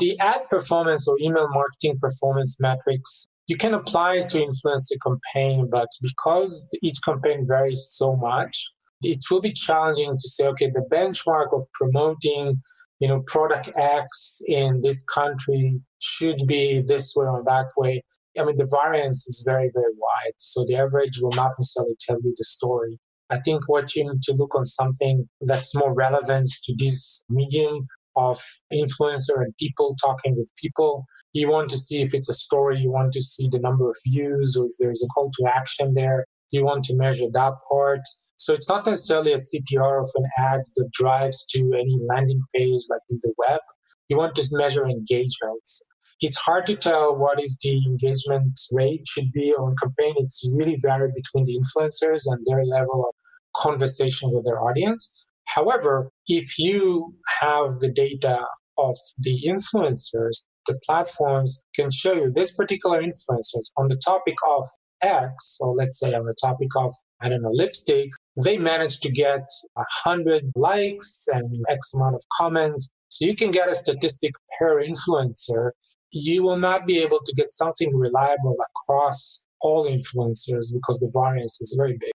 The 0.00 0.18
ad 0.18 0.48
performance 0.48 1.06
or 1.06 1.16
email 1.20 1.48
marketing 1.50 1.98
performance 2.00 2.58
metrics, 2.58 3.28
you 3.48 3.56
can 3.56 3.74
apply 3.74 4.22
to 4.22 4.42
influence 4.42 4.88
the 4.88 4.98
campaign, 4.98 5.68
but 5.70 5.88
because 6.02 6.66
each 6.82 6.96
campaign 7.04 7.44
varies 7.46 7.92
so 7.92 8.16
much, 8.16 8.70
it 9.02 9.22
will 9.30 9.42
be 9.42 9.52
challenging 9.52 10.12
to 10.12 10.28
say, 10.28 10.46
okay, 10.46 10.70
the 10.70 10.86
benchmark 10.90 11.52
of 11.52 11.66
promoting, 11.74 12.62
you 12.98 13.08
know, 13.08 13.22
product 13.26 13.72
X 13.76 14.40
in 14.46 14.80
this 14.82 15.04
country 15.04 15.78
should 16.00 16.46
be 16.46 16.82
this 16.86 17.12
way 17.14 17.26
or 17.26 17.42
that 17.44 17.68
way. 17.76 18.02
I 18.38 18.44
mean, 18.44 18.56
the 18.56 18.74
variance 18.80 19.26
is 19.26 19.42
very, 19.44 19.70
very 19.74 19.92
wide. 19.92 20.32
So 20.38 20.64
the 20.66 20.76
average 20.76 21.20
will 21.20 21.32
not 21.32 21.52
necessarily 21.58 21.96
tell 22.00 22.16
you 22.22 22.34
the 22.38 22.44
story. 22.44 22.98
I 23.28 23.38
think 23.38 23.68
what 23.68 23.94
you 23.94 24.04
need 24.04 24.22
to 24.22 24.32
look 24.32 24.54
on 24.54 24.64
something 24.64 25.24
that's 25.42 25.74
more 25.74 25.92
relevant 25.92 26.48
to 26.64 26.74
this 26.78 27.24
medium 27.28 27.86
of 28.20 28.38
influencer 28.72 29.36
and 29.42 29.56
people 29.58 29.96
talking 30.04 30.36
with 30.36 30.50
people. 30.56 31.06
You 31.32 31.48
want 31.48 31.70
to 31.70 31.78
see 31.78 32.02
if 32.02 32.12
it's 32.12 32.28
a 32.28 32.34
story, 32.34 32.78
you 32.78 32.90
want 32.90 33.12
to 33.12 33.22
see 33.22 33.48
the 33.50 33.60
number 33.60 33.88
of 33.88 33.96
views, 34.06 34.56
or 34.58 34.66
if 34.66 34.72
there's 34.78 35.02
a 35.02 35.08
call 35.14 35.30
to 35.38 35.50
action 35.60 35.94
there. 35.94 36.26
You 36.50 36.64
want 36.64 36.84
to 36.86 36.96
measure 36.96 37.28
that 37.32 37.54
part. 37.68 38.02
So 38.36 38.52
it's 38.52 38.68
not 38.68 38.86
necessarily 38.86 39.32
a 39.32 39.36
CTR 39.36 40.00
of 40.00 40.10
an 40.14 40.26
ad 40.38 40.60
that 40.76 40.90
drives 40.92 41.44
to 41.52 41.60
any 41.74 41.96
landing 42.08 42.42
page 42.54 42.82
like 42.90 43.06
in 43.10 43.18
the 43.22 43.32
web. 43.38 43.60
You 44.08 44.16
want 44.16 44.34
to 44.36 44.48
measure 44.52 44.86
engagements. 44.86 45.82
It's 46.20 46.36
hard 46.36 46.66
to 46.66 46.74
tell 46.74 47.16
what 47.16 47.42
is 47.42 47.58
the 47.62 47.74
engagement 47.86 48.58
rate 48.72 49.04
should 49.06 49.30
be 49.32 49.52
on 49.54 49.74
campaign. 49.82 50.14
It's 50.18 50.42
really 50.52 50.76
varied 50.82 51.14
between 51.14 51.44
the 51.46 51.58
influencers 51.60 52.22
and 52.26 52.44
their 52.46 52.64
level 52.64 53.06
of 53.08 53.14
conversation 53.56 54.30
with 54.32 54.44
their 54.44 54.60
audience. 54.60 55.12
However, 55.54 56.10
if 56.26 56.58
you 56.58 57.14
have 57.40 57.80
the 57.80 57.90
data 57.90 58.44
of 58.78 58.96
the 59.18 59.42
influencers, 59.46 60.46
the 60.66 60.78
platforms 60.86 61.62
can 61.74 61.90
show 61.90 62.12
you 62.12 62.30
this 62.32 62.54
particular 62.54 63.02
influencers 63.02 63.70
on 63.76 63.88
the 63.88 64.00
topic 64.04 64.36
of 64.48 64.64
X, 65.02 65.56
or 65.60 65.74
let's 65.74 65.98
say 65.98 66.14
on 66.14 66.26
the 66.26 66.34
topic 66.40 66.68
of, 66.76 66.92
I 67.20 67.28
don't 67.28 67.42
know, 67.42 67.50
lipstick, 67.52 68.10
they 68.44 68.58
managed 68.58 69.02
to 69.02 69.10
get 69.10 69.42
100 69.74 70.52
likes 70.54 71.26
and 71.32 71.64
X 71.68 71.94
amount 71.94 72.14
of 72.14 72.22
comments. 72.38 72.92
So 73.08 73.24
you 73.24 73.34
can 73.34 73.50
get 73.50 73.68
a 73.68 73.74
statistic 73.74 74.32
per 74.58 74.82
influencer. 74.82 75.70
You 76.12 76.42
will 76.42 76.58
not 76.58 76.86
be 76.86 76.98
able 76.98 77.20
to 77.24 77.32
get 77.34 77.48
something 77.48 77.94
reliable 77.94 78.56
across 78.68 79.46
all 79.62 79.86
influencers 79.86 80.72
because 80.72 81.00
the 81.00 81.10
variance 81.12 81.60
is 81.60 81.74
very 81.76 81.96
big. 81.98 82.12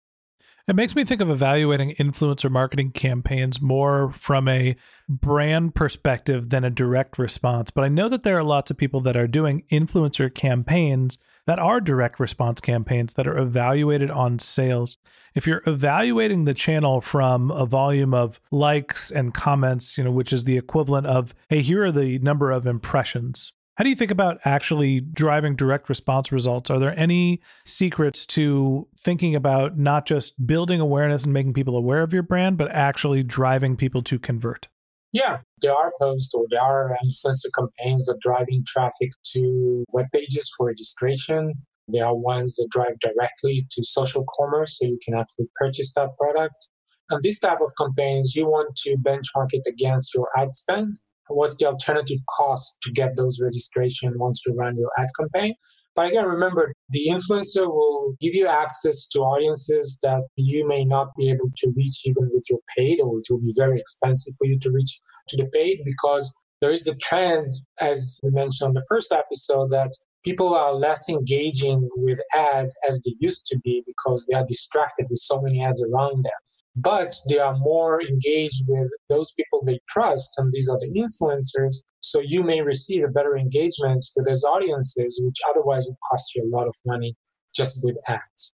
It 0.68 0.76
makes 0.76 0.96
me 0.96 1.04
think 1.04 1.22
of 1.22 1.30
evaluating 1.30 1.96
influencer 1.96 2.50
marketing 2.50 2.92
campaigns 2.92 3.62
more 3.62 4.12
from 4.12 4.48
a 4.48 4.76
brand 5.10 5.76
perspective 5.76 6.50
than 6.50 6.64
a 6.64 6.70
direct 6.70 7.18
response. 7.18 7.72
But 7.72 7.84
I 7.84 7.90
know 7.90 8.08
that 8.10 8.24
there 8.24 8.38
are 8.38 8.44
lots 8.44 8.72
of 8.72 8.78
people 8.78 9.02
that 9.02 9.18
are 9.18 9.28
doing 9.28 9.64
influencer 9.72 10.34
campaigns 10.34 11.18
that 11.48 11.60
are 11.60 11.82
direct 11.82 12.20
response 12.20 12.62
campaigns 12.62 13.16
that 13.16 13.28
are 13.28 13.38
evaluated 13.38 14.12
on 14.12 14.40
sales. 14.40 14.98
If 15.34 15.48
you're 15.48 15.64
evaluating 15.66 16.46
the 16.46 16.54
channel 16.54 17.02
from 17.02 17.50
a 17.52 17.66
volume 17.66 18.14
of 18.14 18.40
likes 18.52 19.10
and 19.12 19.34
comments, 19.34 19.98
you 19.98 20.04
know, 20.04 20.12
which 20.12 20.32
is 20.32 20.44
the 20.44 20.58
equivalent 20.58 21.08
of, 21.08 21.34
hey, 21.50 21.62
here 21.62 21.84
are 21.86 21.92
the 21.92 22.20
number 22.20 22.52
of 22.52 22.68
impressions 22.68 23.54
how 23.82 23.84
do 23.84 23.90
you 23.90 23.96
think 23.96 24.12
about 24.12 24.38
actually 24.46 25.00
driving 25.00 25.56
direct 25.56 25.90
response 25.90 26.32
results? 26.32 26.70
Are 26.70 26.78
there 26.78 26.94
any 27.00 27.42
secrets 27.66 28.28
to 28.28 28.88
thinking 28.96 29.34
about 29.34 29.76
not 29.76 30.06
just 30.06 30.46
building 30.46 30.80
awareness 30.80 31.24
and 31.24 31.34
making 31.34 31.54
people 31.54 31.76
aware 31.76 32.04
of 32.04 32.14
your 32.14 32.22
brand, 32.22 32.60
but 32.60 32.70
actually 32.70 33.24
driving 33.24 33.76
people 33.76 34.04
to 34.04 34.20
convert? 34.20 34.68
Yeah, 35.14 35.40
there 35.64 35.74
are 35.74 35.92
posts 36.00 36.32
or 36.36 36.46
there 36.52 36.62
are 36.62 36.96
influencer 37.04 37.50
campaigns 37.58 38.06
that 38.06 38.20
driving 38.22 38.64
traffic 38.68 39.10
to 39.32 39.84
web 39.92 40.06
pages 40.14 40.54
for 40.56 40.68
registration. 40.68 41.52
There 41.88 42.06
are 42.06 42.16
ones 42.16 42.58
that 42.58 42.68
drive 42.70 43.00
directly 43.02 43.66
to 43.68 43.84
social 43.84 44.24
commerce 44.38 44.78
so 44.78 44.86
you 44.86 45.00
can 45.04 45.16
actually 45.16 45.48
purchase 45.56 45.92
that 45.96 46.10
product. 46.20 46.70
And 47.10 47.24
this 47.24 47.40
type 47.40 47.62
of 47.62 47.72
campaigns, 47.80 48.36
you 48.36 48.46
want 48.46 48.76
to 48.84 48.96
benchmark 48.98 49.48
it 49.54 49.64
against 49.68 50.14
your 50.14 50.28
ad 50.38 50.54
spend 50.54 51.00
what's 51.36 51.58
the 51.58 51.66
alternative 51.66 52.20
cost 52.38 52.76
to 52.84 52.92
get 52.92 53.16
those 53.16 53.40
registration 53.42 54.18
once 54.18 54.42
you 54.46 54.54
run 54.54 54.78
your 54.78 54.92
ad 54.98 55.08
campaign. 55.20 55.54
But 55.96 56.10
again, 56.10 56.26
remember, 56.26 56.74
the 56.90 57.08
influencer 57.10 57.68
will 57.68 58.16
give 58.22 58.34
you 58.34 58.48
access 58.48 59.06
to 59.08 59.20
audiences 59.20 60.00
that 60.04 60.22
you 60.36 60.66
may 60.66 60.86
not 60.86 61.10
be 61.18 61.30
able 61.30 61.50
to 61.58 61.74
reach 61.76 62.02
even 62.06 62.30
with 62.34 62.46
your 62.50 62.60
paid, 62.78 63.02
or 63.02 63.18
it 63.18 63.26
will 63.30 63.42
be 63.42 63.54
very 63.58 63.78
expensive 63.78 64.34
for 64.38 64.48
you 64.48 64.58
to 64.60 64.72
reach 64.72 65.00
to 65.30 65.38
the 65.38 65.48
paid 65.48 65.82
because 65.84 66.34
there 66.62 66.72
is 66.72 66.84
the 66.84 66.96
trend, 66.96 67.56
as 67.82 68.20
we 68.24 68.30
mentioned 68.30 68.70
on 68.70 68.74
the 68.74 68.86
first 68.88 69.12
episode, 69.12 69.70
that 69.72 69.92
people 70.24 70.54
are 70.54 70.74
less 70.74 71.10
engaging 71.10 71.90
with 71.98 72.20
ads 72.34 72.78
as 72.88 73.02
they 73.02 73.14
used 73.20 73.46
to 73.48 73.60
be 73.60 73.84
because 73.86 74.26
they 74.30 74.38
are 74.38 74.46
distracted 74.46 75.08
with 75.10 75.20
so 75.20 75.42
many 75.42 75.62
ads 75.62 75.84
around 75.84 76.24
them 76.24 76.32
but 76.76 77.16
they 77.30 77.40
are 77.40 77.56
more 77.58 78.02
engaged 78.02 78.64
with 78.68 78.90
those 79.10 79.32
people 79.34 79.62
they 79.66 79.80
trust, 79.90 80.32
and 80.38 80.52
these 80.52 80.70
are 80.70 80.80
the 80.80 80.92
influencers. 81.00 81.76
So 82.00 82.20
you 82.20 82.44
may 82.44 82.62
receive 82.62 83.04
a 83.04 83.08
better 83.08 83.38
engagement 83.38 84.06
with 84.16 84.26
those 84.26 84.44
audiences, 84.44 85.22
which 85.24 85.38
otherwise 85.50 85.86
would 85.88 85.98
cost 86.10 86.34
you 86.36 86.44
a 86.44 86.56
lot 86.56 86.68
of 86.68 86.76
money 86.86 87.16
just 87.54 87.78
with 87.84 87.98
ads. 88.08 88.54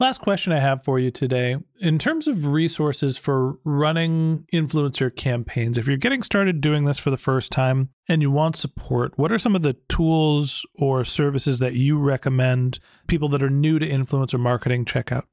Last 0.00 0.20
question 0.20 0.52
I 0.52 0.58
have 0.58 0.82
for 0.82 0.98
you 0.98 1.12
today. 1.12 1.58
In 1.78 1.96
terms 1.96 2.26
of 2.26 2.46
resources 2.46 3.18
for 3.18 3.58
running 3.62 4.46
influencer 4.52 5.14
campaigns, 5.14 5.78
if 5.78 5.86
you're 5.86 5.96
getting 5.96 6.24
started 6.24 6.60
doing 6.60 6.86
this 6.86 6.98
for 6.98 7.10
the 7.10 7.16
first 7.16 7.52
time 7.52 7.90
and 8.08 8.20
you 8.20 8.28
want 8.28 8.56
support, 8.56 9.16
what 9.16 9.30
are 9.30 9.38
some 9.38 9.54
of 9.54 9.62
the 9.62 9.76
tools 9.88 10.66
or 10.74 11.04
services 11.04 11.60
that 11.60 11.74
you 11.74 11.98
recommend 11.98 12.80
people 13.06 13.28
that 13.28 13.44
are 13.44 13.50
new 13.50 13.78
to 13.78 13.88
influencer 13.88 14.40
marketing 14.40 14.84
check 14.84 15.12
out? 15.12 15.28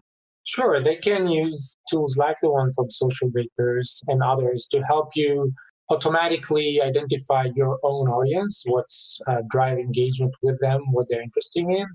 Sure, 0.55 0.79
they 0.79 0.95
can 0.95 1.29
use 1.29 1.77
tools 1.87 2.17
like 2.17 2.35
the 2.41 2.49
one 2.49 2.71
from 2.71 2.87
Socialbakers 2.87 4.01
and 4.07 4.23
others 4.23 4.67
to 4.71 4.81
help 4.81 5.09
you 5.15 5.53
automatically 5.91 6.81
identify 6.81 7.49
your 7.55 7.77
own 7.83 8.07
audience, 8.07 8.63
what's 8.65 9.19
uh, 9.27 9.41
drive 9.51 9.77
engagement 9.77 10.33
with 10.41 10.59
them, 10.59 10.81
what 10.91 11.05
they're 11.07 11.21
interested 11.21 11.65
in, 11.69 11.85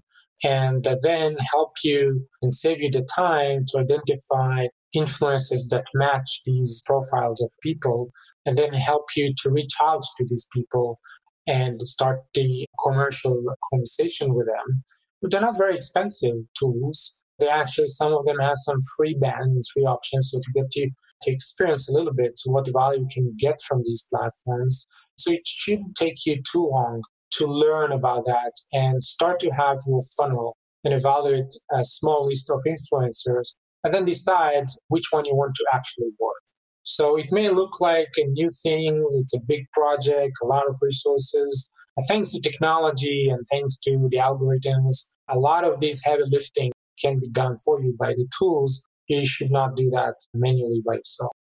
and 0.44 0.86
then 1.02 1.36
help 1.52 1.72
you 1.82 2.24
and 2.42 2.54
save 2.54 2.80
you 2.80 2.90
the 2.92 3.04
time 3.16 3.64
to 3.66 3.80
identify 3.80 4.68
influences 4.92 5.66
that 5.72 5.86
match 5.92 6.40
these 6.46 6.80
profiles 6.86 7.42
of 7.42 7.50
people, 7.60 8.08
and 8.46 8.56
then 8.56 8.72
help 8.72 9.06
you 9.16 9.34
to 9.42 9.50
reach 9.50 9.74
out 9.82 10.04
to 10.16 10.24
these 10.28 10.46
people 10.52 11.00
and 11.48 11.82
start 11.82 12.20
the 12.34 12.68
commercial 12.86 13.36
conversation 13.72 14.32
with 14.32 14.46
them. 14.46 14.84
But 15.20 15.32
they're 15.32 15.40
not 15.40 15.58
very 15.58 15.74
expensive 15.74 16.36
tools 16.56 17.18
they 17.38 17.48
actually, 17.48 17.88
some 17.88 18.12
of 18.12 18.24
them 18.26 18.38
have 18.38 18.56
some 18.56 18.78
free 18.96 19.14
bands, 19.20 19.70
free 19.72 19.84
options. 19.84 20.30
So 20.30 20.38
to 20.38 20.52
get 20.54 20.70
to, 20.70 20.90
to 21.22 21.32
experience 21.32 21.88
a 21.88 21.92
little 21.92 22.12
bit 22.12 22.38
what 22.46 22.68
value 22.72 23.00
you 23.00 23.08
can 23.12 23.30
get 23.38 23.58
from 23.66 23.82
these 23.84 24.06
platforms. 24.12 24.86
So 25.16 25.32
it 25.32 25.46
shouldn't 25.46 25.96
take 25.96 26.26
you 26.26 26.40
too 26.50 26.68
long 26.70 27.02
to 27.32 27.46
learn 27.46 27.92
about 27.92 28.24
that 28.26 28.52
and 28.72 29.02
start 29.02 29.40
to 29.40 29.50
have 29.50 29.78
your 29.86 30.00
funnel 30.16 30.56
and 30.84 30.94
evaluate 30.94 31.52
a 31.72 31.84
small 31.84 32.26
list 32.26 32.50
of 32.50 32.60
influencers 32.66 33.54
and 33.82 33.92
then 33.92 34.04
decide 34.04 34.66
which 34.88 35.06
one 35.10 35.24
you 35.24 35.34
want 35.34 35.52
to 35.54 35.66
actually 35.72 36.10
work. 36.20 36.34
So 36.84 37.16
it 37.16 37.32
may 37.32 37.48
look 37.48 37.80
like 37.80 38.10
a 38.18 38.26
new 38.26 38.50
thing, 38.62 39.04
it's 39.18 39.34
a 39.34 39.40
big 39.48 39.64
project, 39.72 40.32
a 40.42 40.46
lot 40.46 40.68
of 40.68 40.76
resources. 40.82 41.68
Thanks 42.08 42.32
to 42.32 42.40
technology 42.40 43.28
and 43.30 43.42
thanks 43.50 43.78
to 43.78 44.08
the 44.10 44.18
algorithms, 44.18 45.06
a 45.28 45.38
lot 45.38 45.64
of 45.64 45.80
this 45.80 46.02
heavy 46.04 46.24
lifting 46.26 46.72
can 47.04 47.18
be 47.18 47.28
done 47.28 47.56
for 47.56 47.80
you 47.82 47.94
by 47.98 48.12
the 48.12 48.26
tools, 48.38 48.82
you 49.08 49.26
should 49.26 49.50
not 49.50 49.76
do 49.76 49.90
that 49.90 50.14
manually 50.32 50.82
by 50.86 50.94
yourself. 50.94 51.32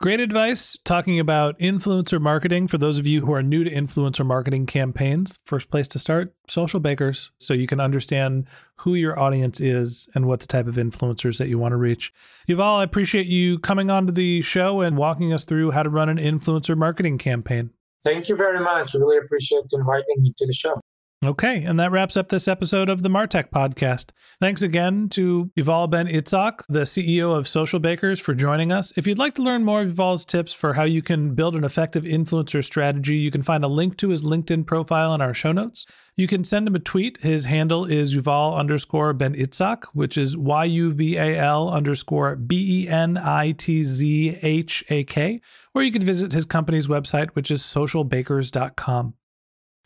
Great 0.00 0.20
advice 0.20 0.78
talking 0.82 1.20
about 1.20 1.58
influencer 1.58 2.18
marketing 2.18 2.66
for 2.66 2.78
those 2.78 2.98
of 2.98 3.06
you 3.06 3.20
who 3.20 3.34
are 3.34 3.42
new 3.42 3.64
to 3.64 3.70
influencer 3.70 4.24
marketing 4.24 4.64
campaigns. 4.64 5.38
First 5.44 5.70
place 5.70 5.86
to 5.88 5.98
start, 5.98 6.34
Socialbakers, 6.48 7.32
so 7.36 7.52
you 7.52 7.66
can 7.66 7.80
understand 7.80 8.46
who 8.76 8.94
your 8.94 9.18
audience 9.18 9.60
is 9.60 10.08
and 10.14 10.24
what 10.24 10.40
the 10.40 10.46
type 10.46 10.66
of 10.66 10.76
influencers 10.76 11.36
that 11.36 11.48
you 11.48 11.58
want 11.58 11.72
to 11.72 11.76
reach. 11.76 12.14
Yuval, 12.48 12.78
I 12.78 12.84
appreciate 12.84 13.26
you 13.26 13.58
coming 13.58 13.90
onto 13.90 14.10
the 14.10 14.40
show 14.40 14.80
and 14.80 14.96
walking 14.96 15.34
us 15.34 15.44
through 15.44 15.72
how 15.72 15.82
to 15.82 15.90
run 15.90 16.08
an 16.08 16.16
influencer 16.16 16.78
marketing 16.78 17.18
campaign. 17.18 17.68
Thank 18.02 18.30
you 18.30 18.36
very 18.36 18.60
much. 18.60 18.94
Really 18.94 19.18
appreciate 19.18 19.64
inviting 19.70 20.22
me 20.22 20.32
to 20.38 20.46
the 20.46 20.54
show. 20.54 20.80
Okay, 21.22 21.62
and 21.64 21.78
that 21.78 21.92
wraps 21.92 22.16
up 22.16 22.30
this 22.30 22.48
episode 22.48 22.88
of 22.88 23.02
the 23.02 23.10
Martech 23.10 23.50
podcast. 23.50 24.08
Thanks 24.40 24.62
again 24.62 25.10
to 25.10 25.50
Yuval 25.54 25.90
Ben-Itzhak, 25.90 26.62
the 26.66 26.84
CEO 26.84 27.36
of 27.36 27.44
Socialbakers, 27.44 28.22
for 28.22 28.32
joining 28.32 28.72
us. 28.72 28.90
If 28.96 29.06
you'd 29.06 29.18
like 29.18 29.34
to 29.34 29.42
learn 29.42 29.62
more 29.62 29.82
of 29.82 29.92
Yuval's 29.92 30.24
tips 30.24 30.54
for 30.54 30.72
how 30.72 30.84
you 30.84 31.02
can 31.02 31.34
build 31.34 31.56
an 31.56 31.64
effective 31.64 32.04
influencer 32.04 32.64
strategy, 32.64 33.16
you 33.16 33.30
can 33.30 33.42
find 33.42 33.62
a 33.62 33.68
link 33.68 33.98
to 33.98 34.08
his 34.08 34.24
LinkedIn 34.24 34.66
profile 34.66 35.12
in 35.12 35.20
our 35.20 35.34
show 35.34 35.52
notes. 35.52 35.84
You 36.16 36.26
can 36.26 36.42
send 36.42 36.66
him 36.66 36.74
a 36.74 36.78
tweet. 36.78 37.18
His 37.18 37.44
handle 37.44 37.84
is 37.84 38.16
Yuval 38.16 38.56
underscore 38.56 39.12
Ben 39.12 39.34
Itzhak, 39.34 39.84
which 39.92 40.16
is 40.16 40.38
Y 40.38 40.64
U 40.64 40.94
V 40.94 41.18
A 41.18 41.38
L 41.38 41.68
underscore 41.68 42.34
B 42.34 42.84
E 42.84 42.88
N 42.88 43.18
I 43.18 43.50
T 43.52 43.84
Z 43.84 44.38
H 44.40 44.82
A 44.88 45.04
K. 45.04 45.42
Or 45.74 45.82
you 45.82 45.92
can 45.92 46.02
visit 46.02 46.32
his 46.32 46.46
company's 46.46 46.88
website, 46.88 47.28
which 47.32 47.50
is 47.50 47.60
socialbakers.com. 47.60 49.14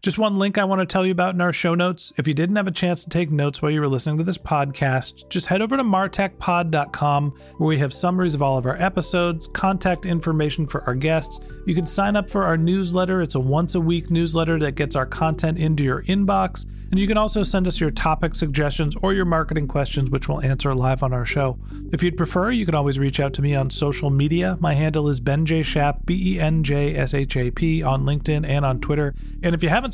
Just 0.05 0.19
one 0.19 0.39
link 0.39 0.59
I 0.59 0.65
want 0.65 0.81
to 0.81 0.87
tell 0.87 1.07
you 1.07 1.13
about 1.13 1.35
in 1.35 1.41
our 1.41 1.51
show 1.51 1.75
notes. 1.75 2.13
If 2.19 2.29
you 2.29 2.35
didn't 2.35 2.57
have 2.57 2.67
a 2.67 2.71
chance 2.71 3.05
to 3.05 3.09
take 3.09 3.31
notes 3.31 3.63
while 3.63 3.71
you 3.71 3.81
were 3.81 3.89
listening 3.89 4.19
to 4.19 4.23
this 4.23 4.37
podcast, 4.37 5.27
just 5.31 5.47
head 5.47 5.63
over 5.63 5.79
to 5.79 5.83
martechpod.com 5.83 7.31
where 7.57 7.67
we 7.67 7.79
have 7.79 7.91
summaries 7.91 8.35
of 8.35 8.43
all 8.43 8.59
of 8.59 8.67
our 8.67 8.77
episodes, 8.77 9.47
contact 9.47 10.05
information 10.05 10.67
for 10.67 10.85
our 10.85 10.95
guests. 10.95 11.41
You 11.65 11.75
can 11.75 11.87
sign 11.87 12.17
up 12.17 12.29
for 12.29 12.45
our 12.45 12.59
newsletter. 12.59 13.23
It's 13.23 13.35
a 13.35 13.41
once 13.41 13.77
a 13.77 13.81
week 13.81 14.11
newsletter 14.11 14.59
that 14.59 14.73
gets 14.73 14.95
our 14.95 15.07
content 15.07 15.57
into 15.57 15.83
your 15.83 16.03
inbox. 16.03 16.67
And 16.91 17.01
you 17.01 17.09
can 17.09 17.17
also 17.17 17.43
send 17.43 17.67
us 17.67 17.81
your 17.81 17.91
topic 17.91 18.35
suggestions 18.35 18.95
or 19.03 19.15
your 19.15 19.25
marketing 19.25 19.67
questions, 19.67 20.11
which 20.11 20.29
we'll 20.29 20.43
answer 20.43 20.73
live 20.75 21.03
on 21.03 21.15
our 21.15 21.25
show. 21.25 21.59
If 21.93 22.03
you'd 22.03 22.17
prefer, 22.17 22.51
you 22.51 22.67
can 22.67 22.75
always 22.75 22.99
reach 22.99 23.21
out 23.21 23.33
to 23.35 23.43
me 23.43 23.55
on 23.55 23.71
social 23.71 24.11
media. 24.11 24.59
My 24.61 24.75
handle 24.75 25.09
is 25.09 25.19
Ben 25.19 25.47
J. 25.47 25.63
Shap, 25.63 26.05
B 26.05 26.35
E 26.35 26.39
N 26.39 26.63
J 26.63 26.95
S 26.95 27.15
H 27.15 27.37
A 27.37 27.51
P, 27.51 27.83
on 27.83 28.05
LinkedIn 28.05 28.47
and 28.47 28.65
on 28.65 28.81
Twitter. 28.81 29.15
And 29.43 29.55
if 29.55 29.63
you 29.63 29.71
haven't 29.71 29.94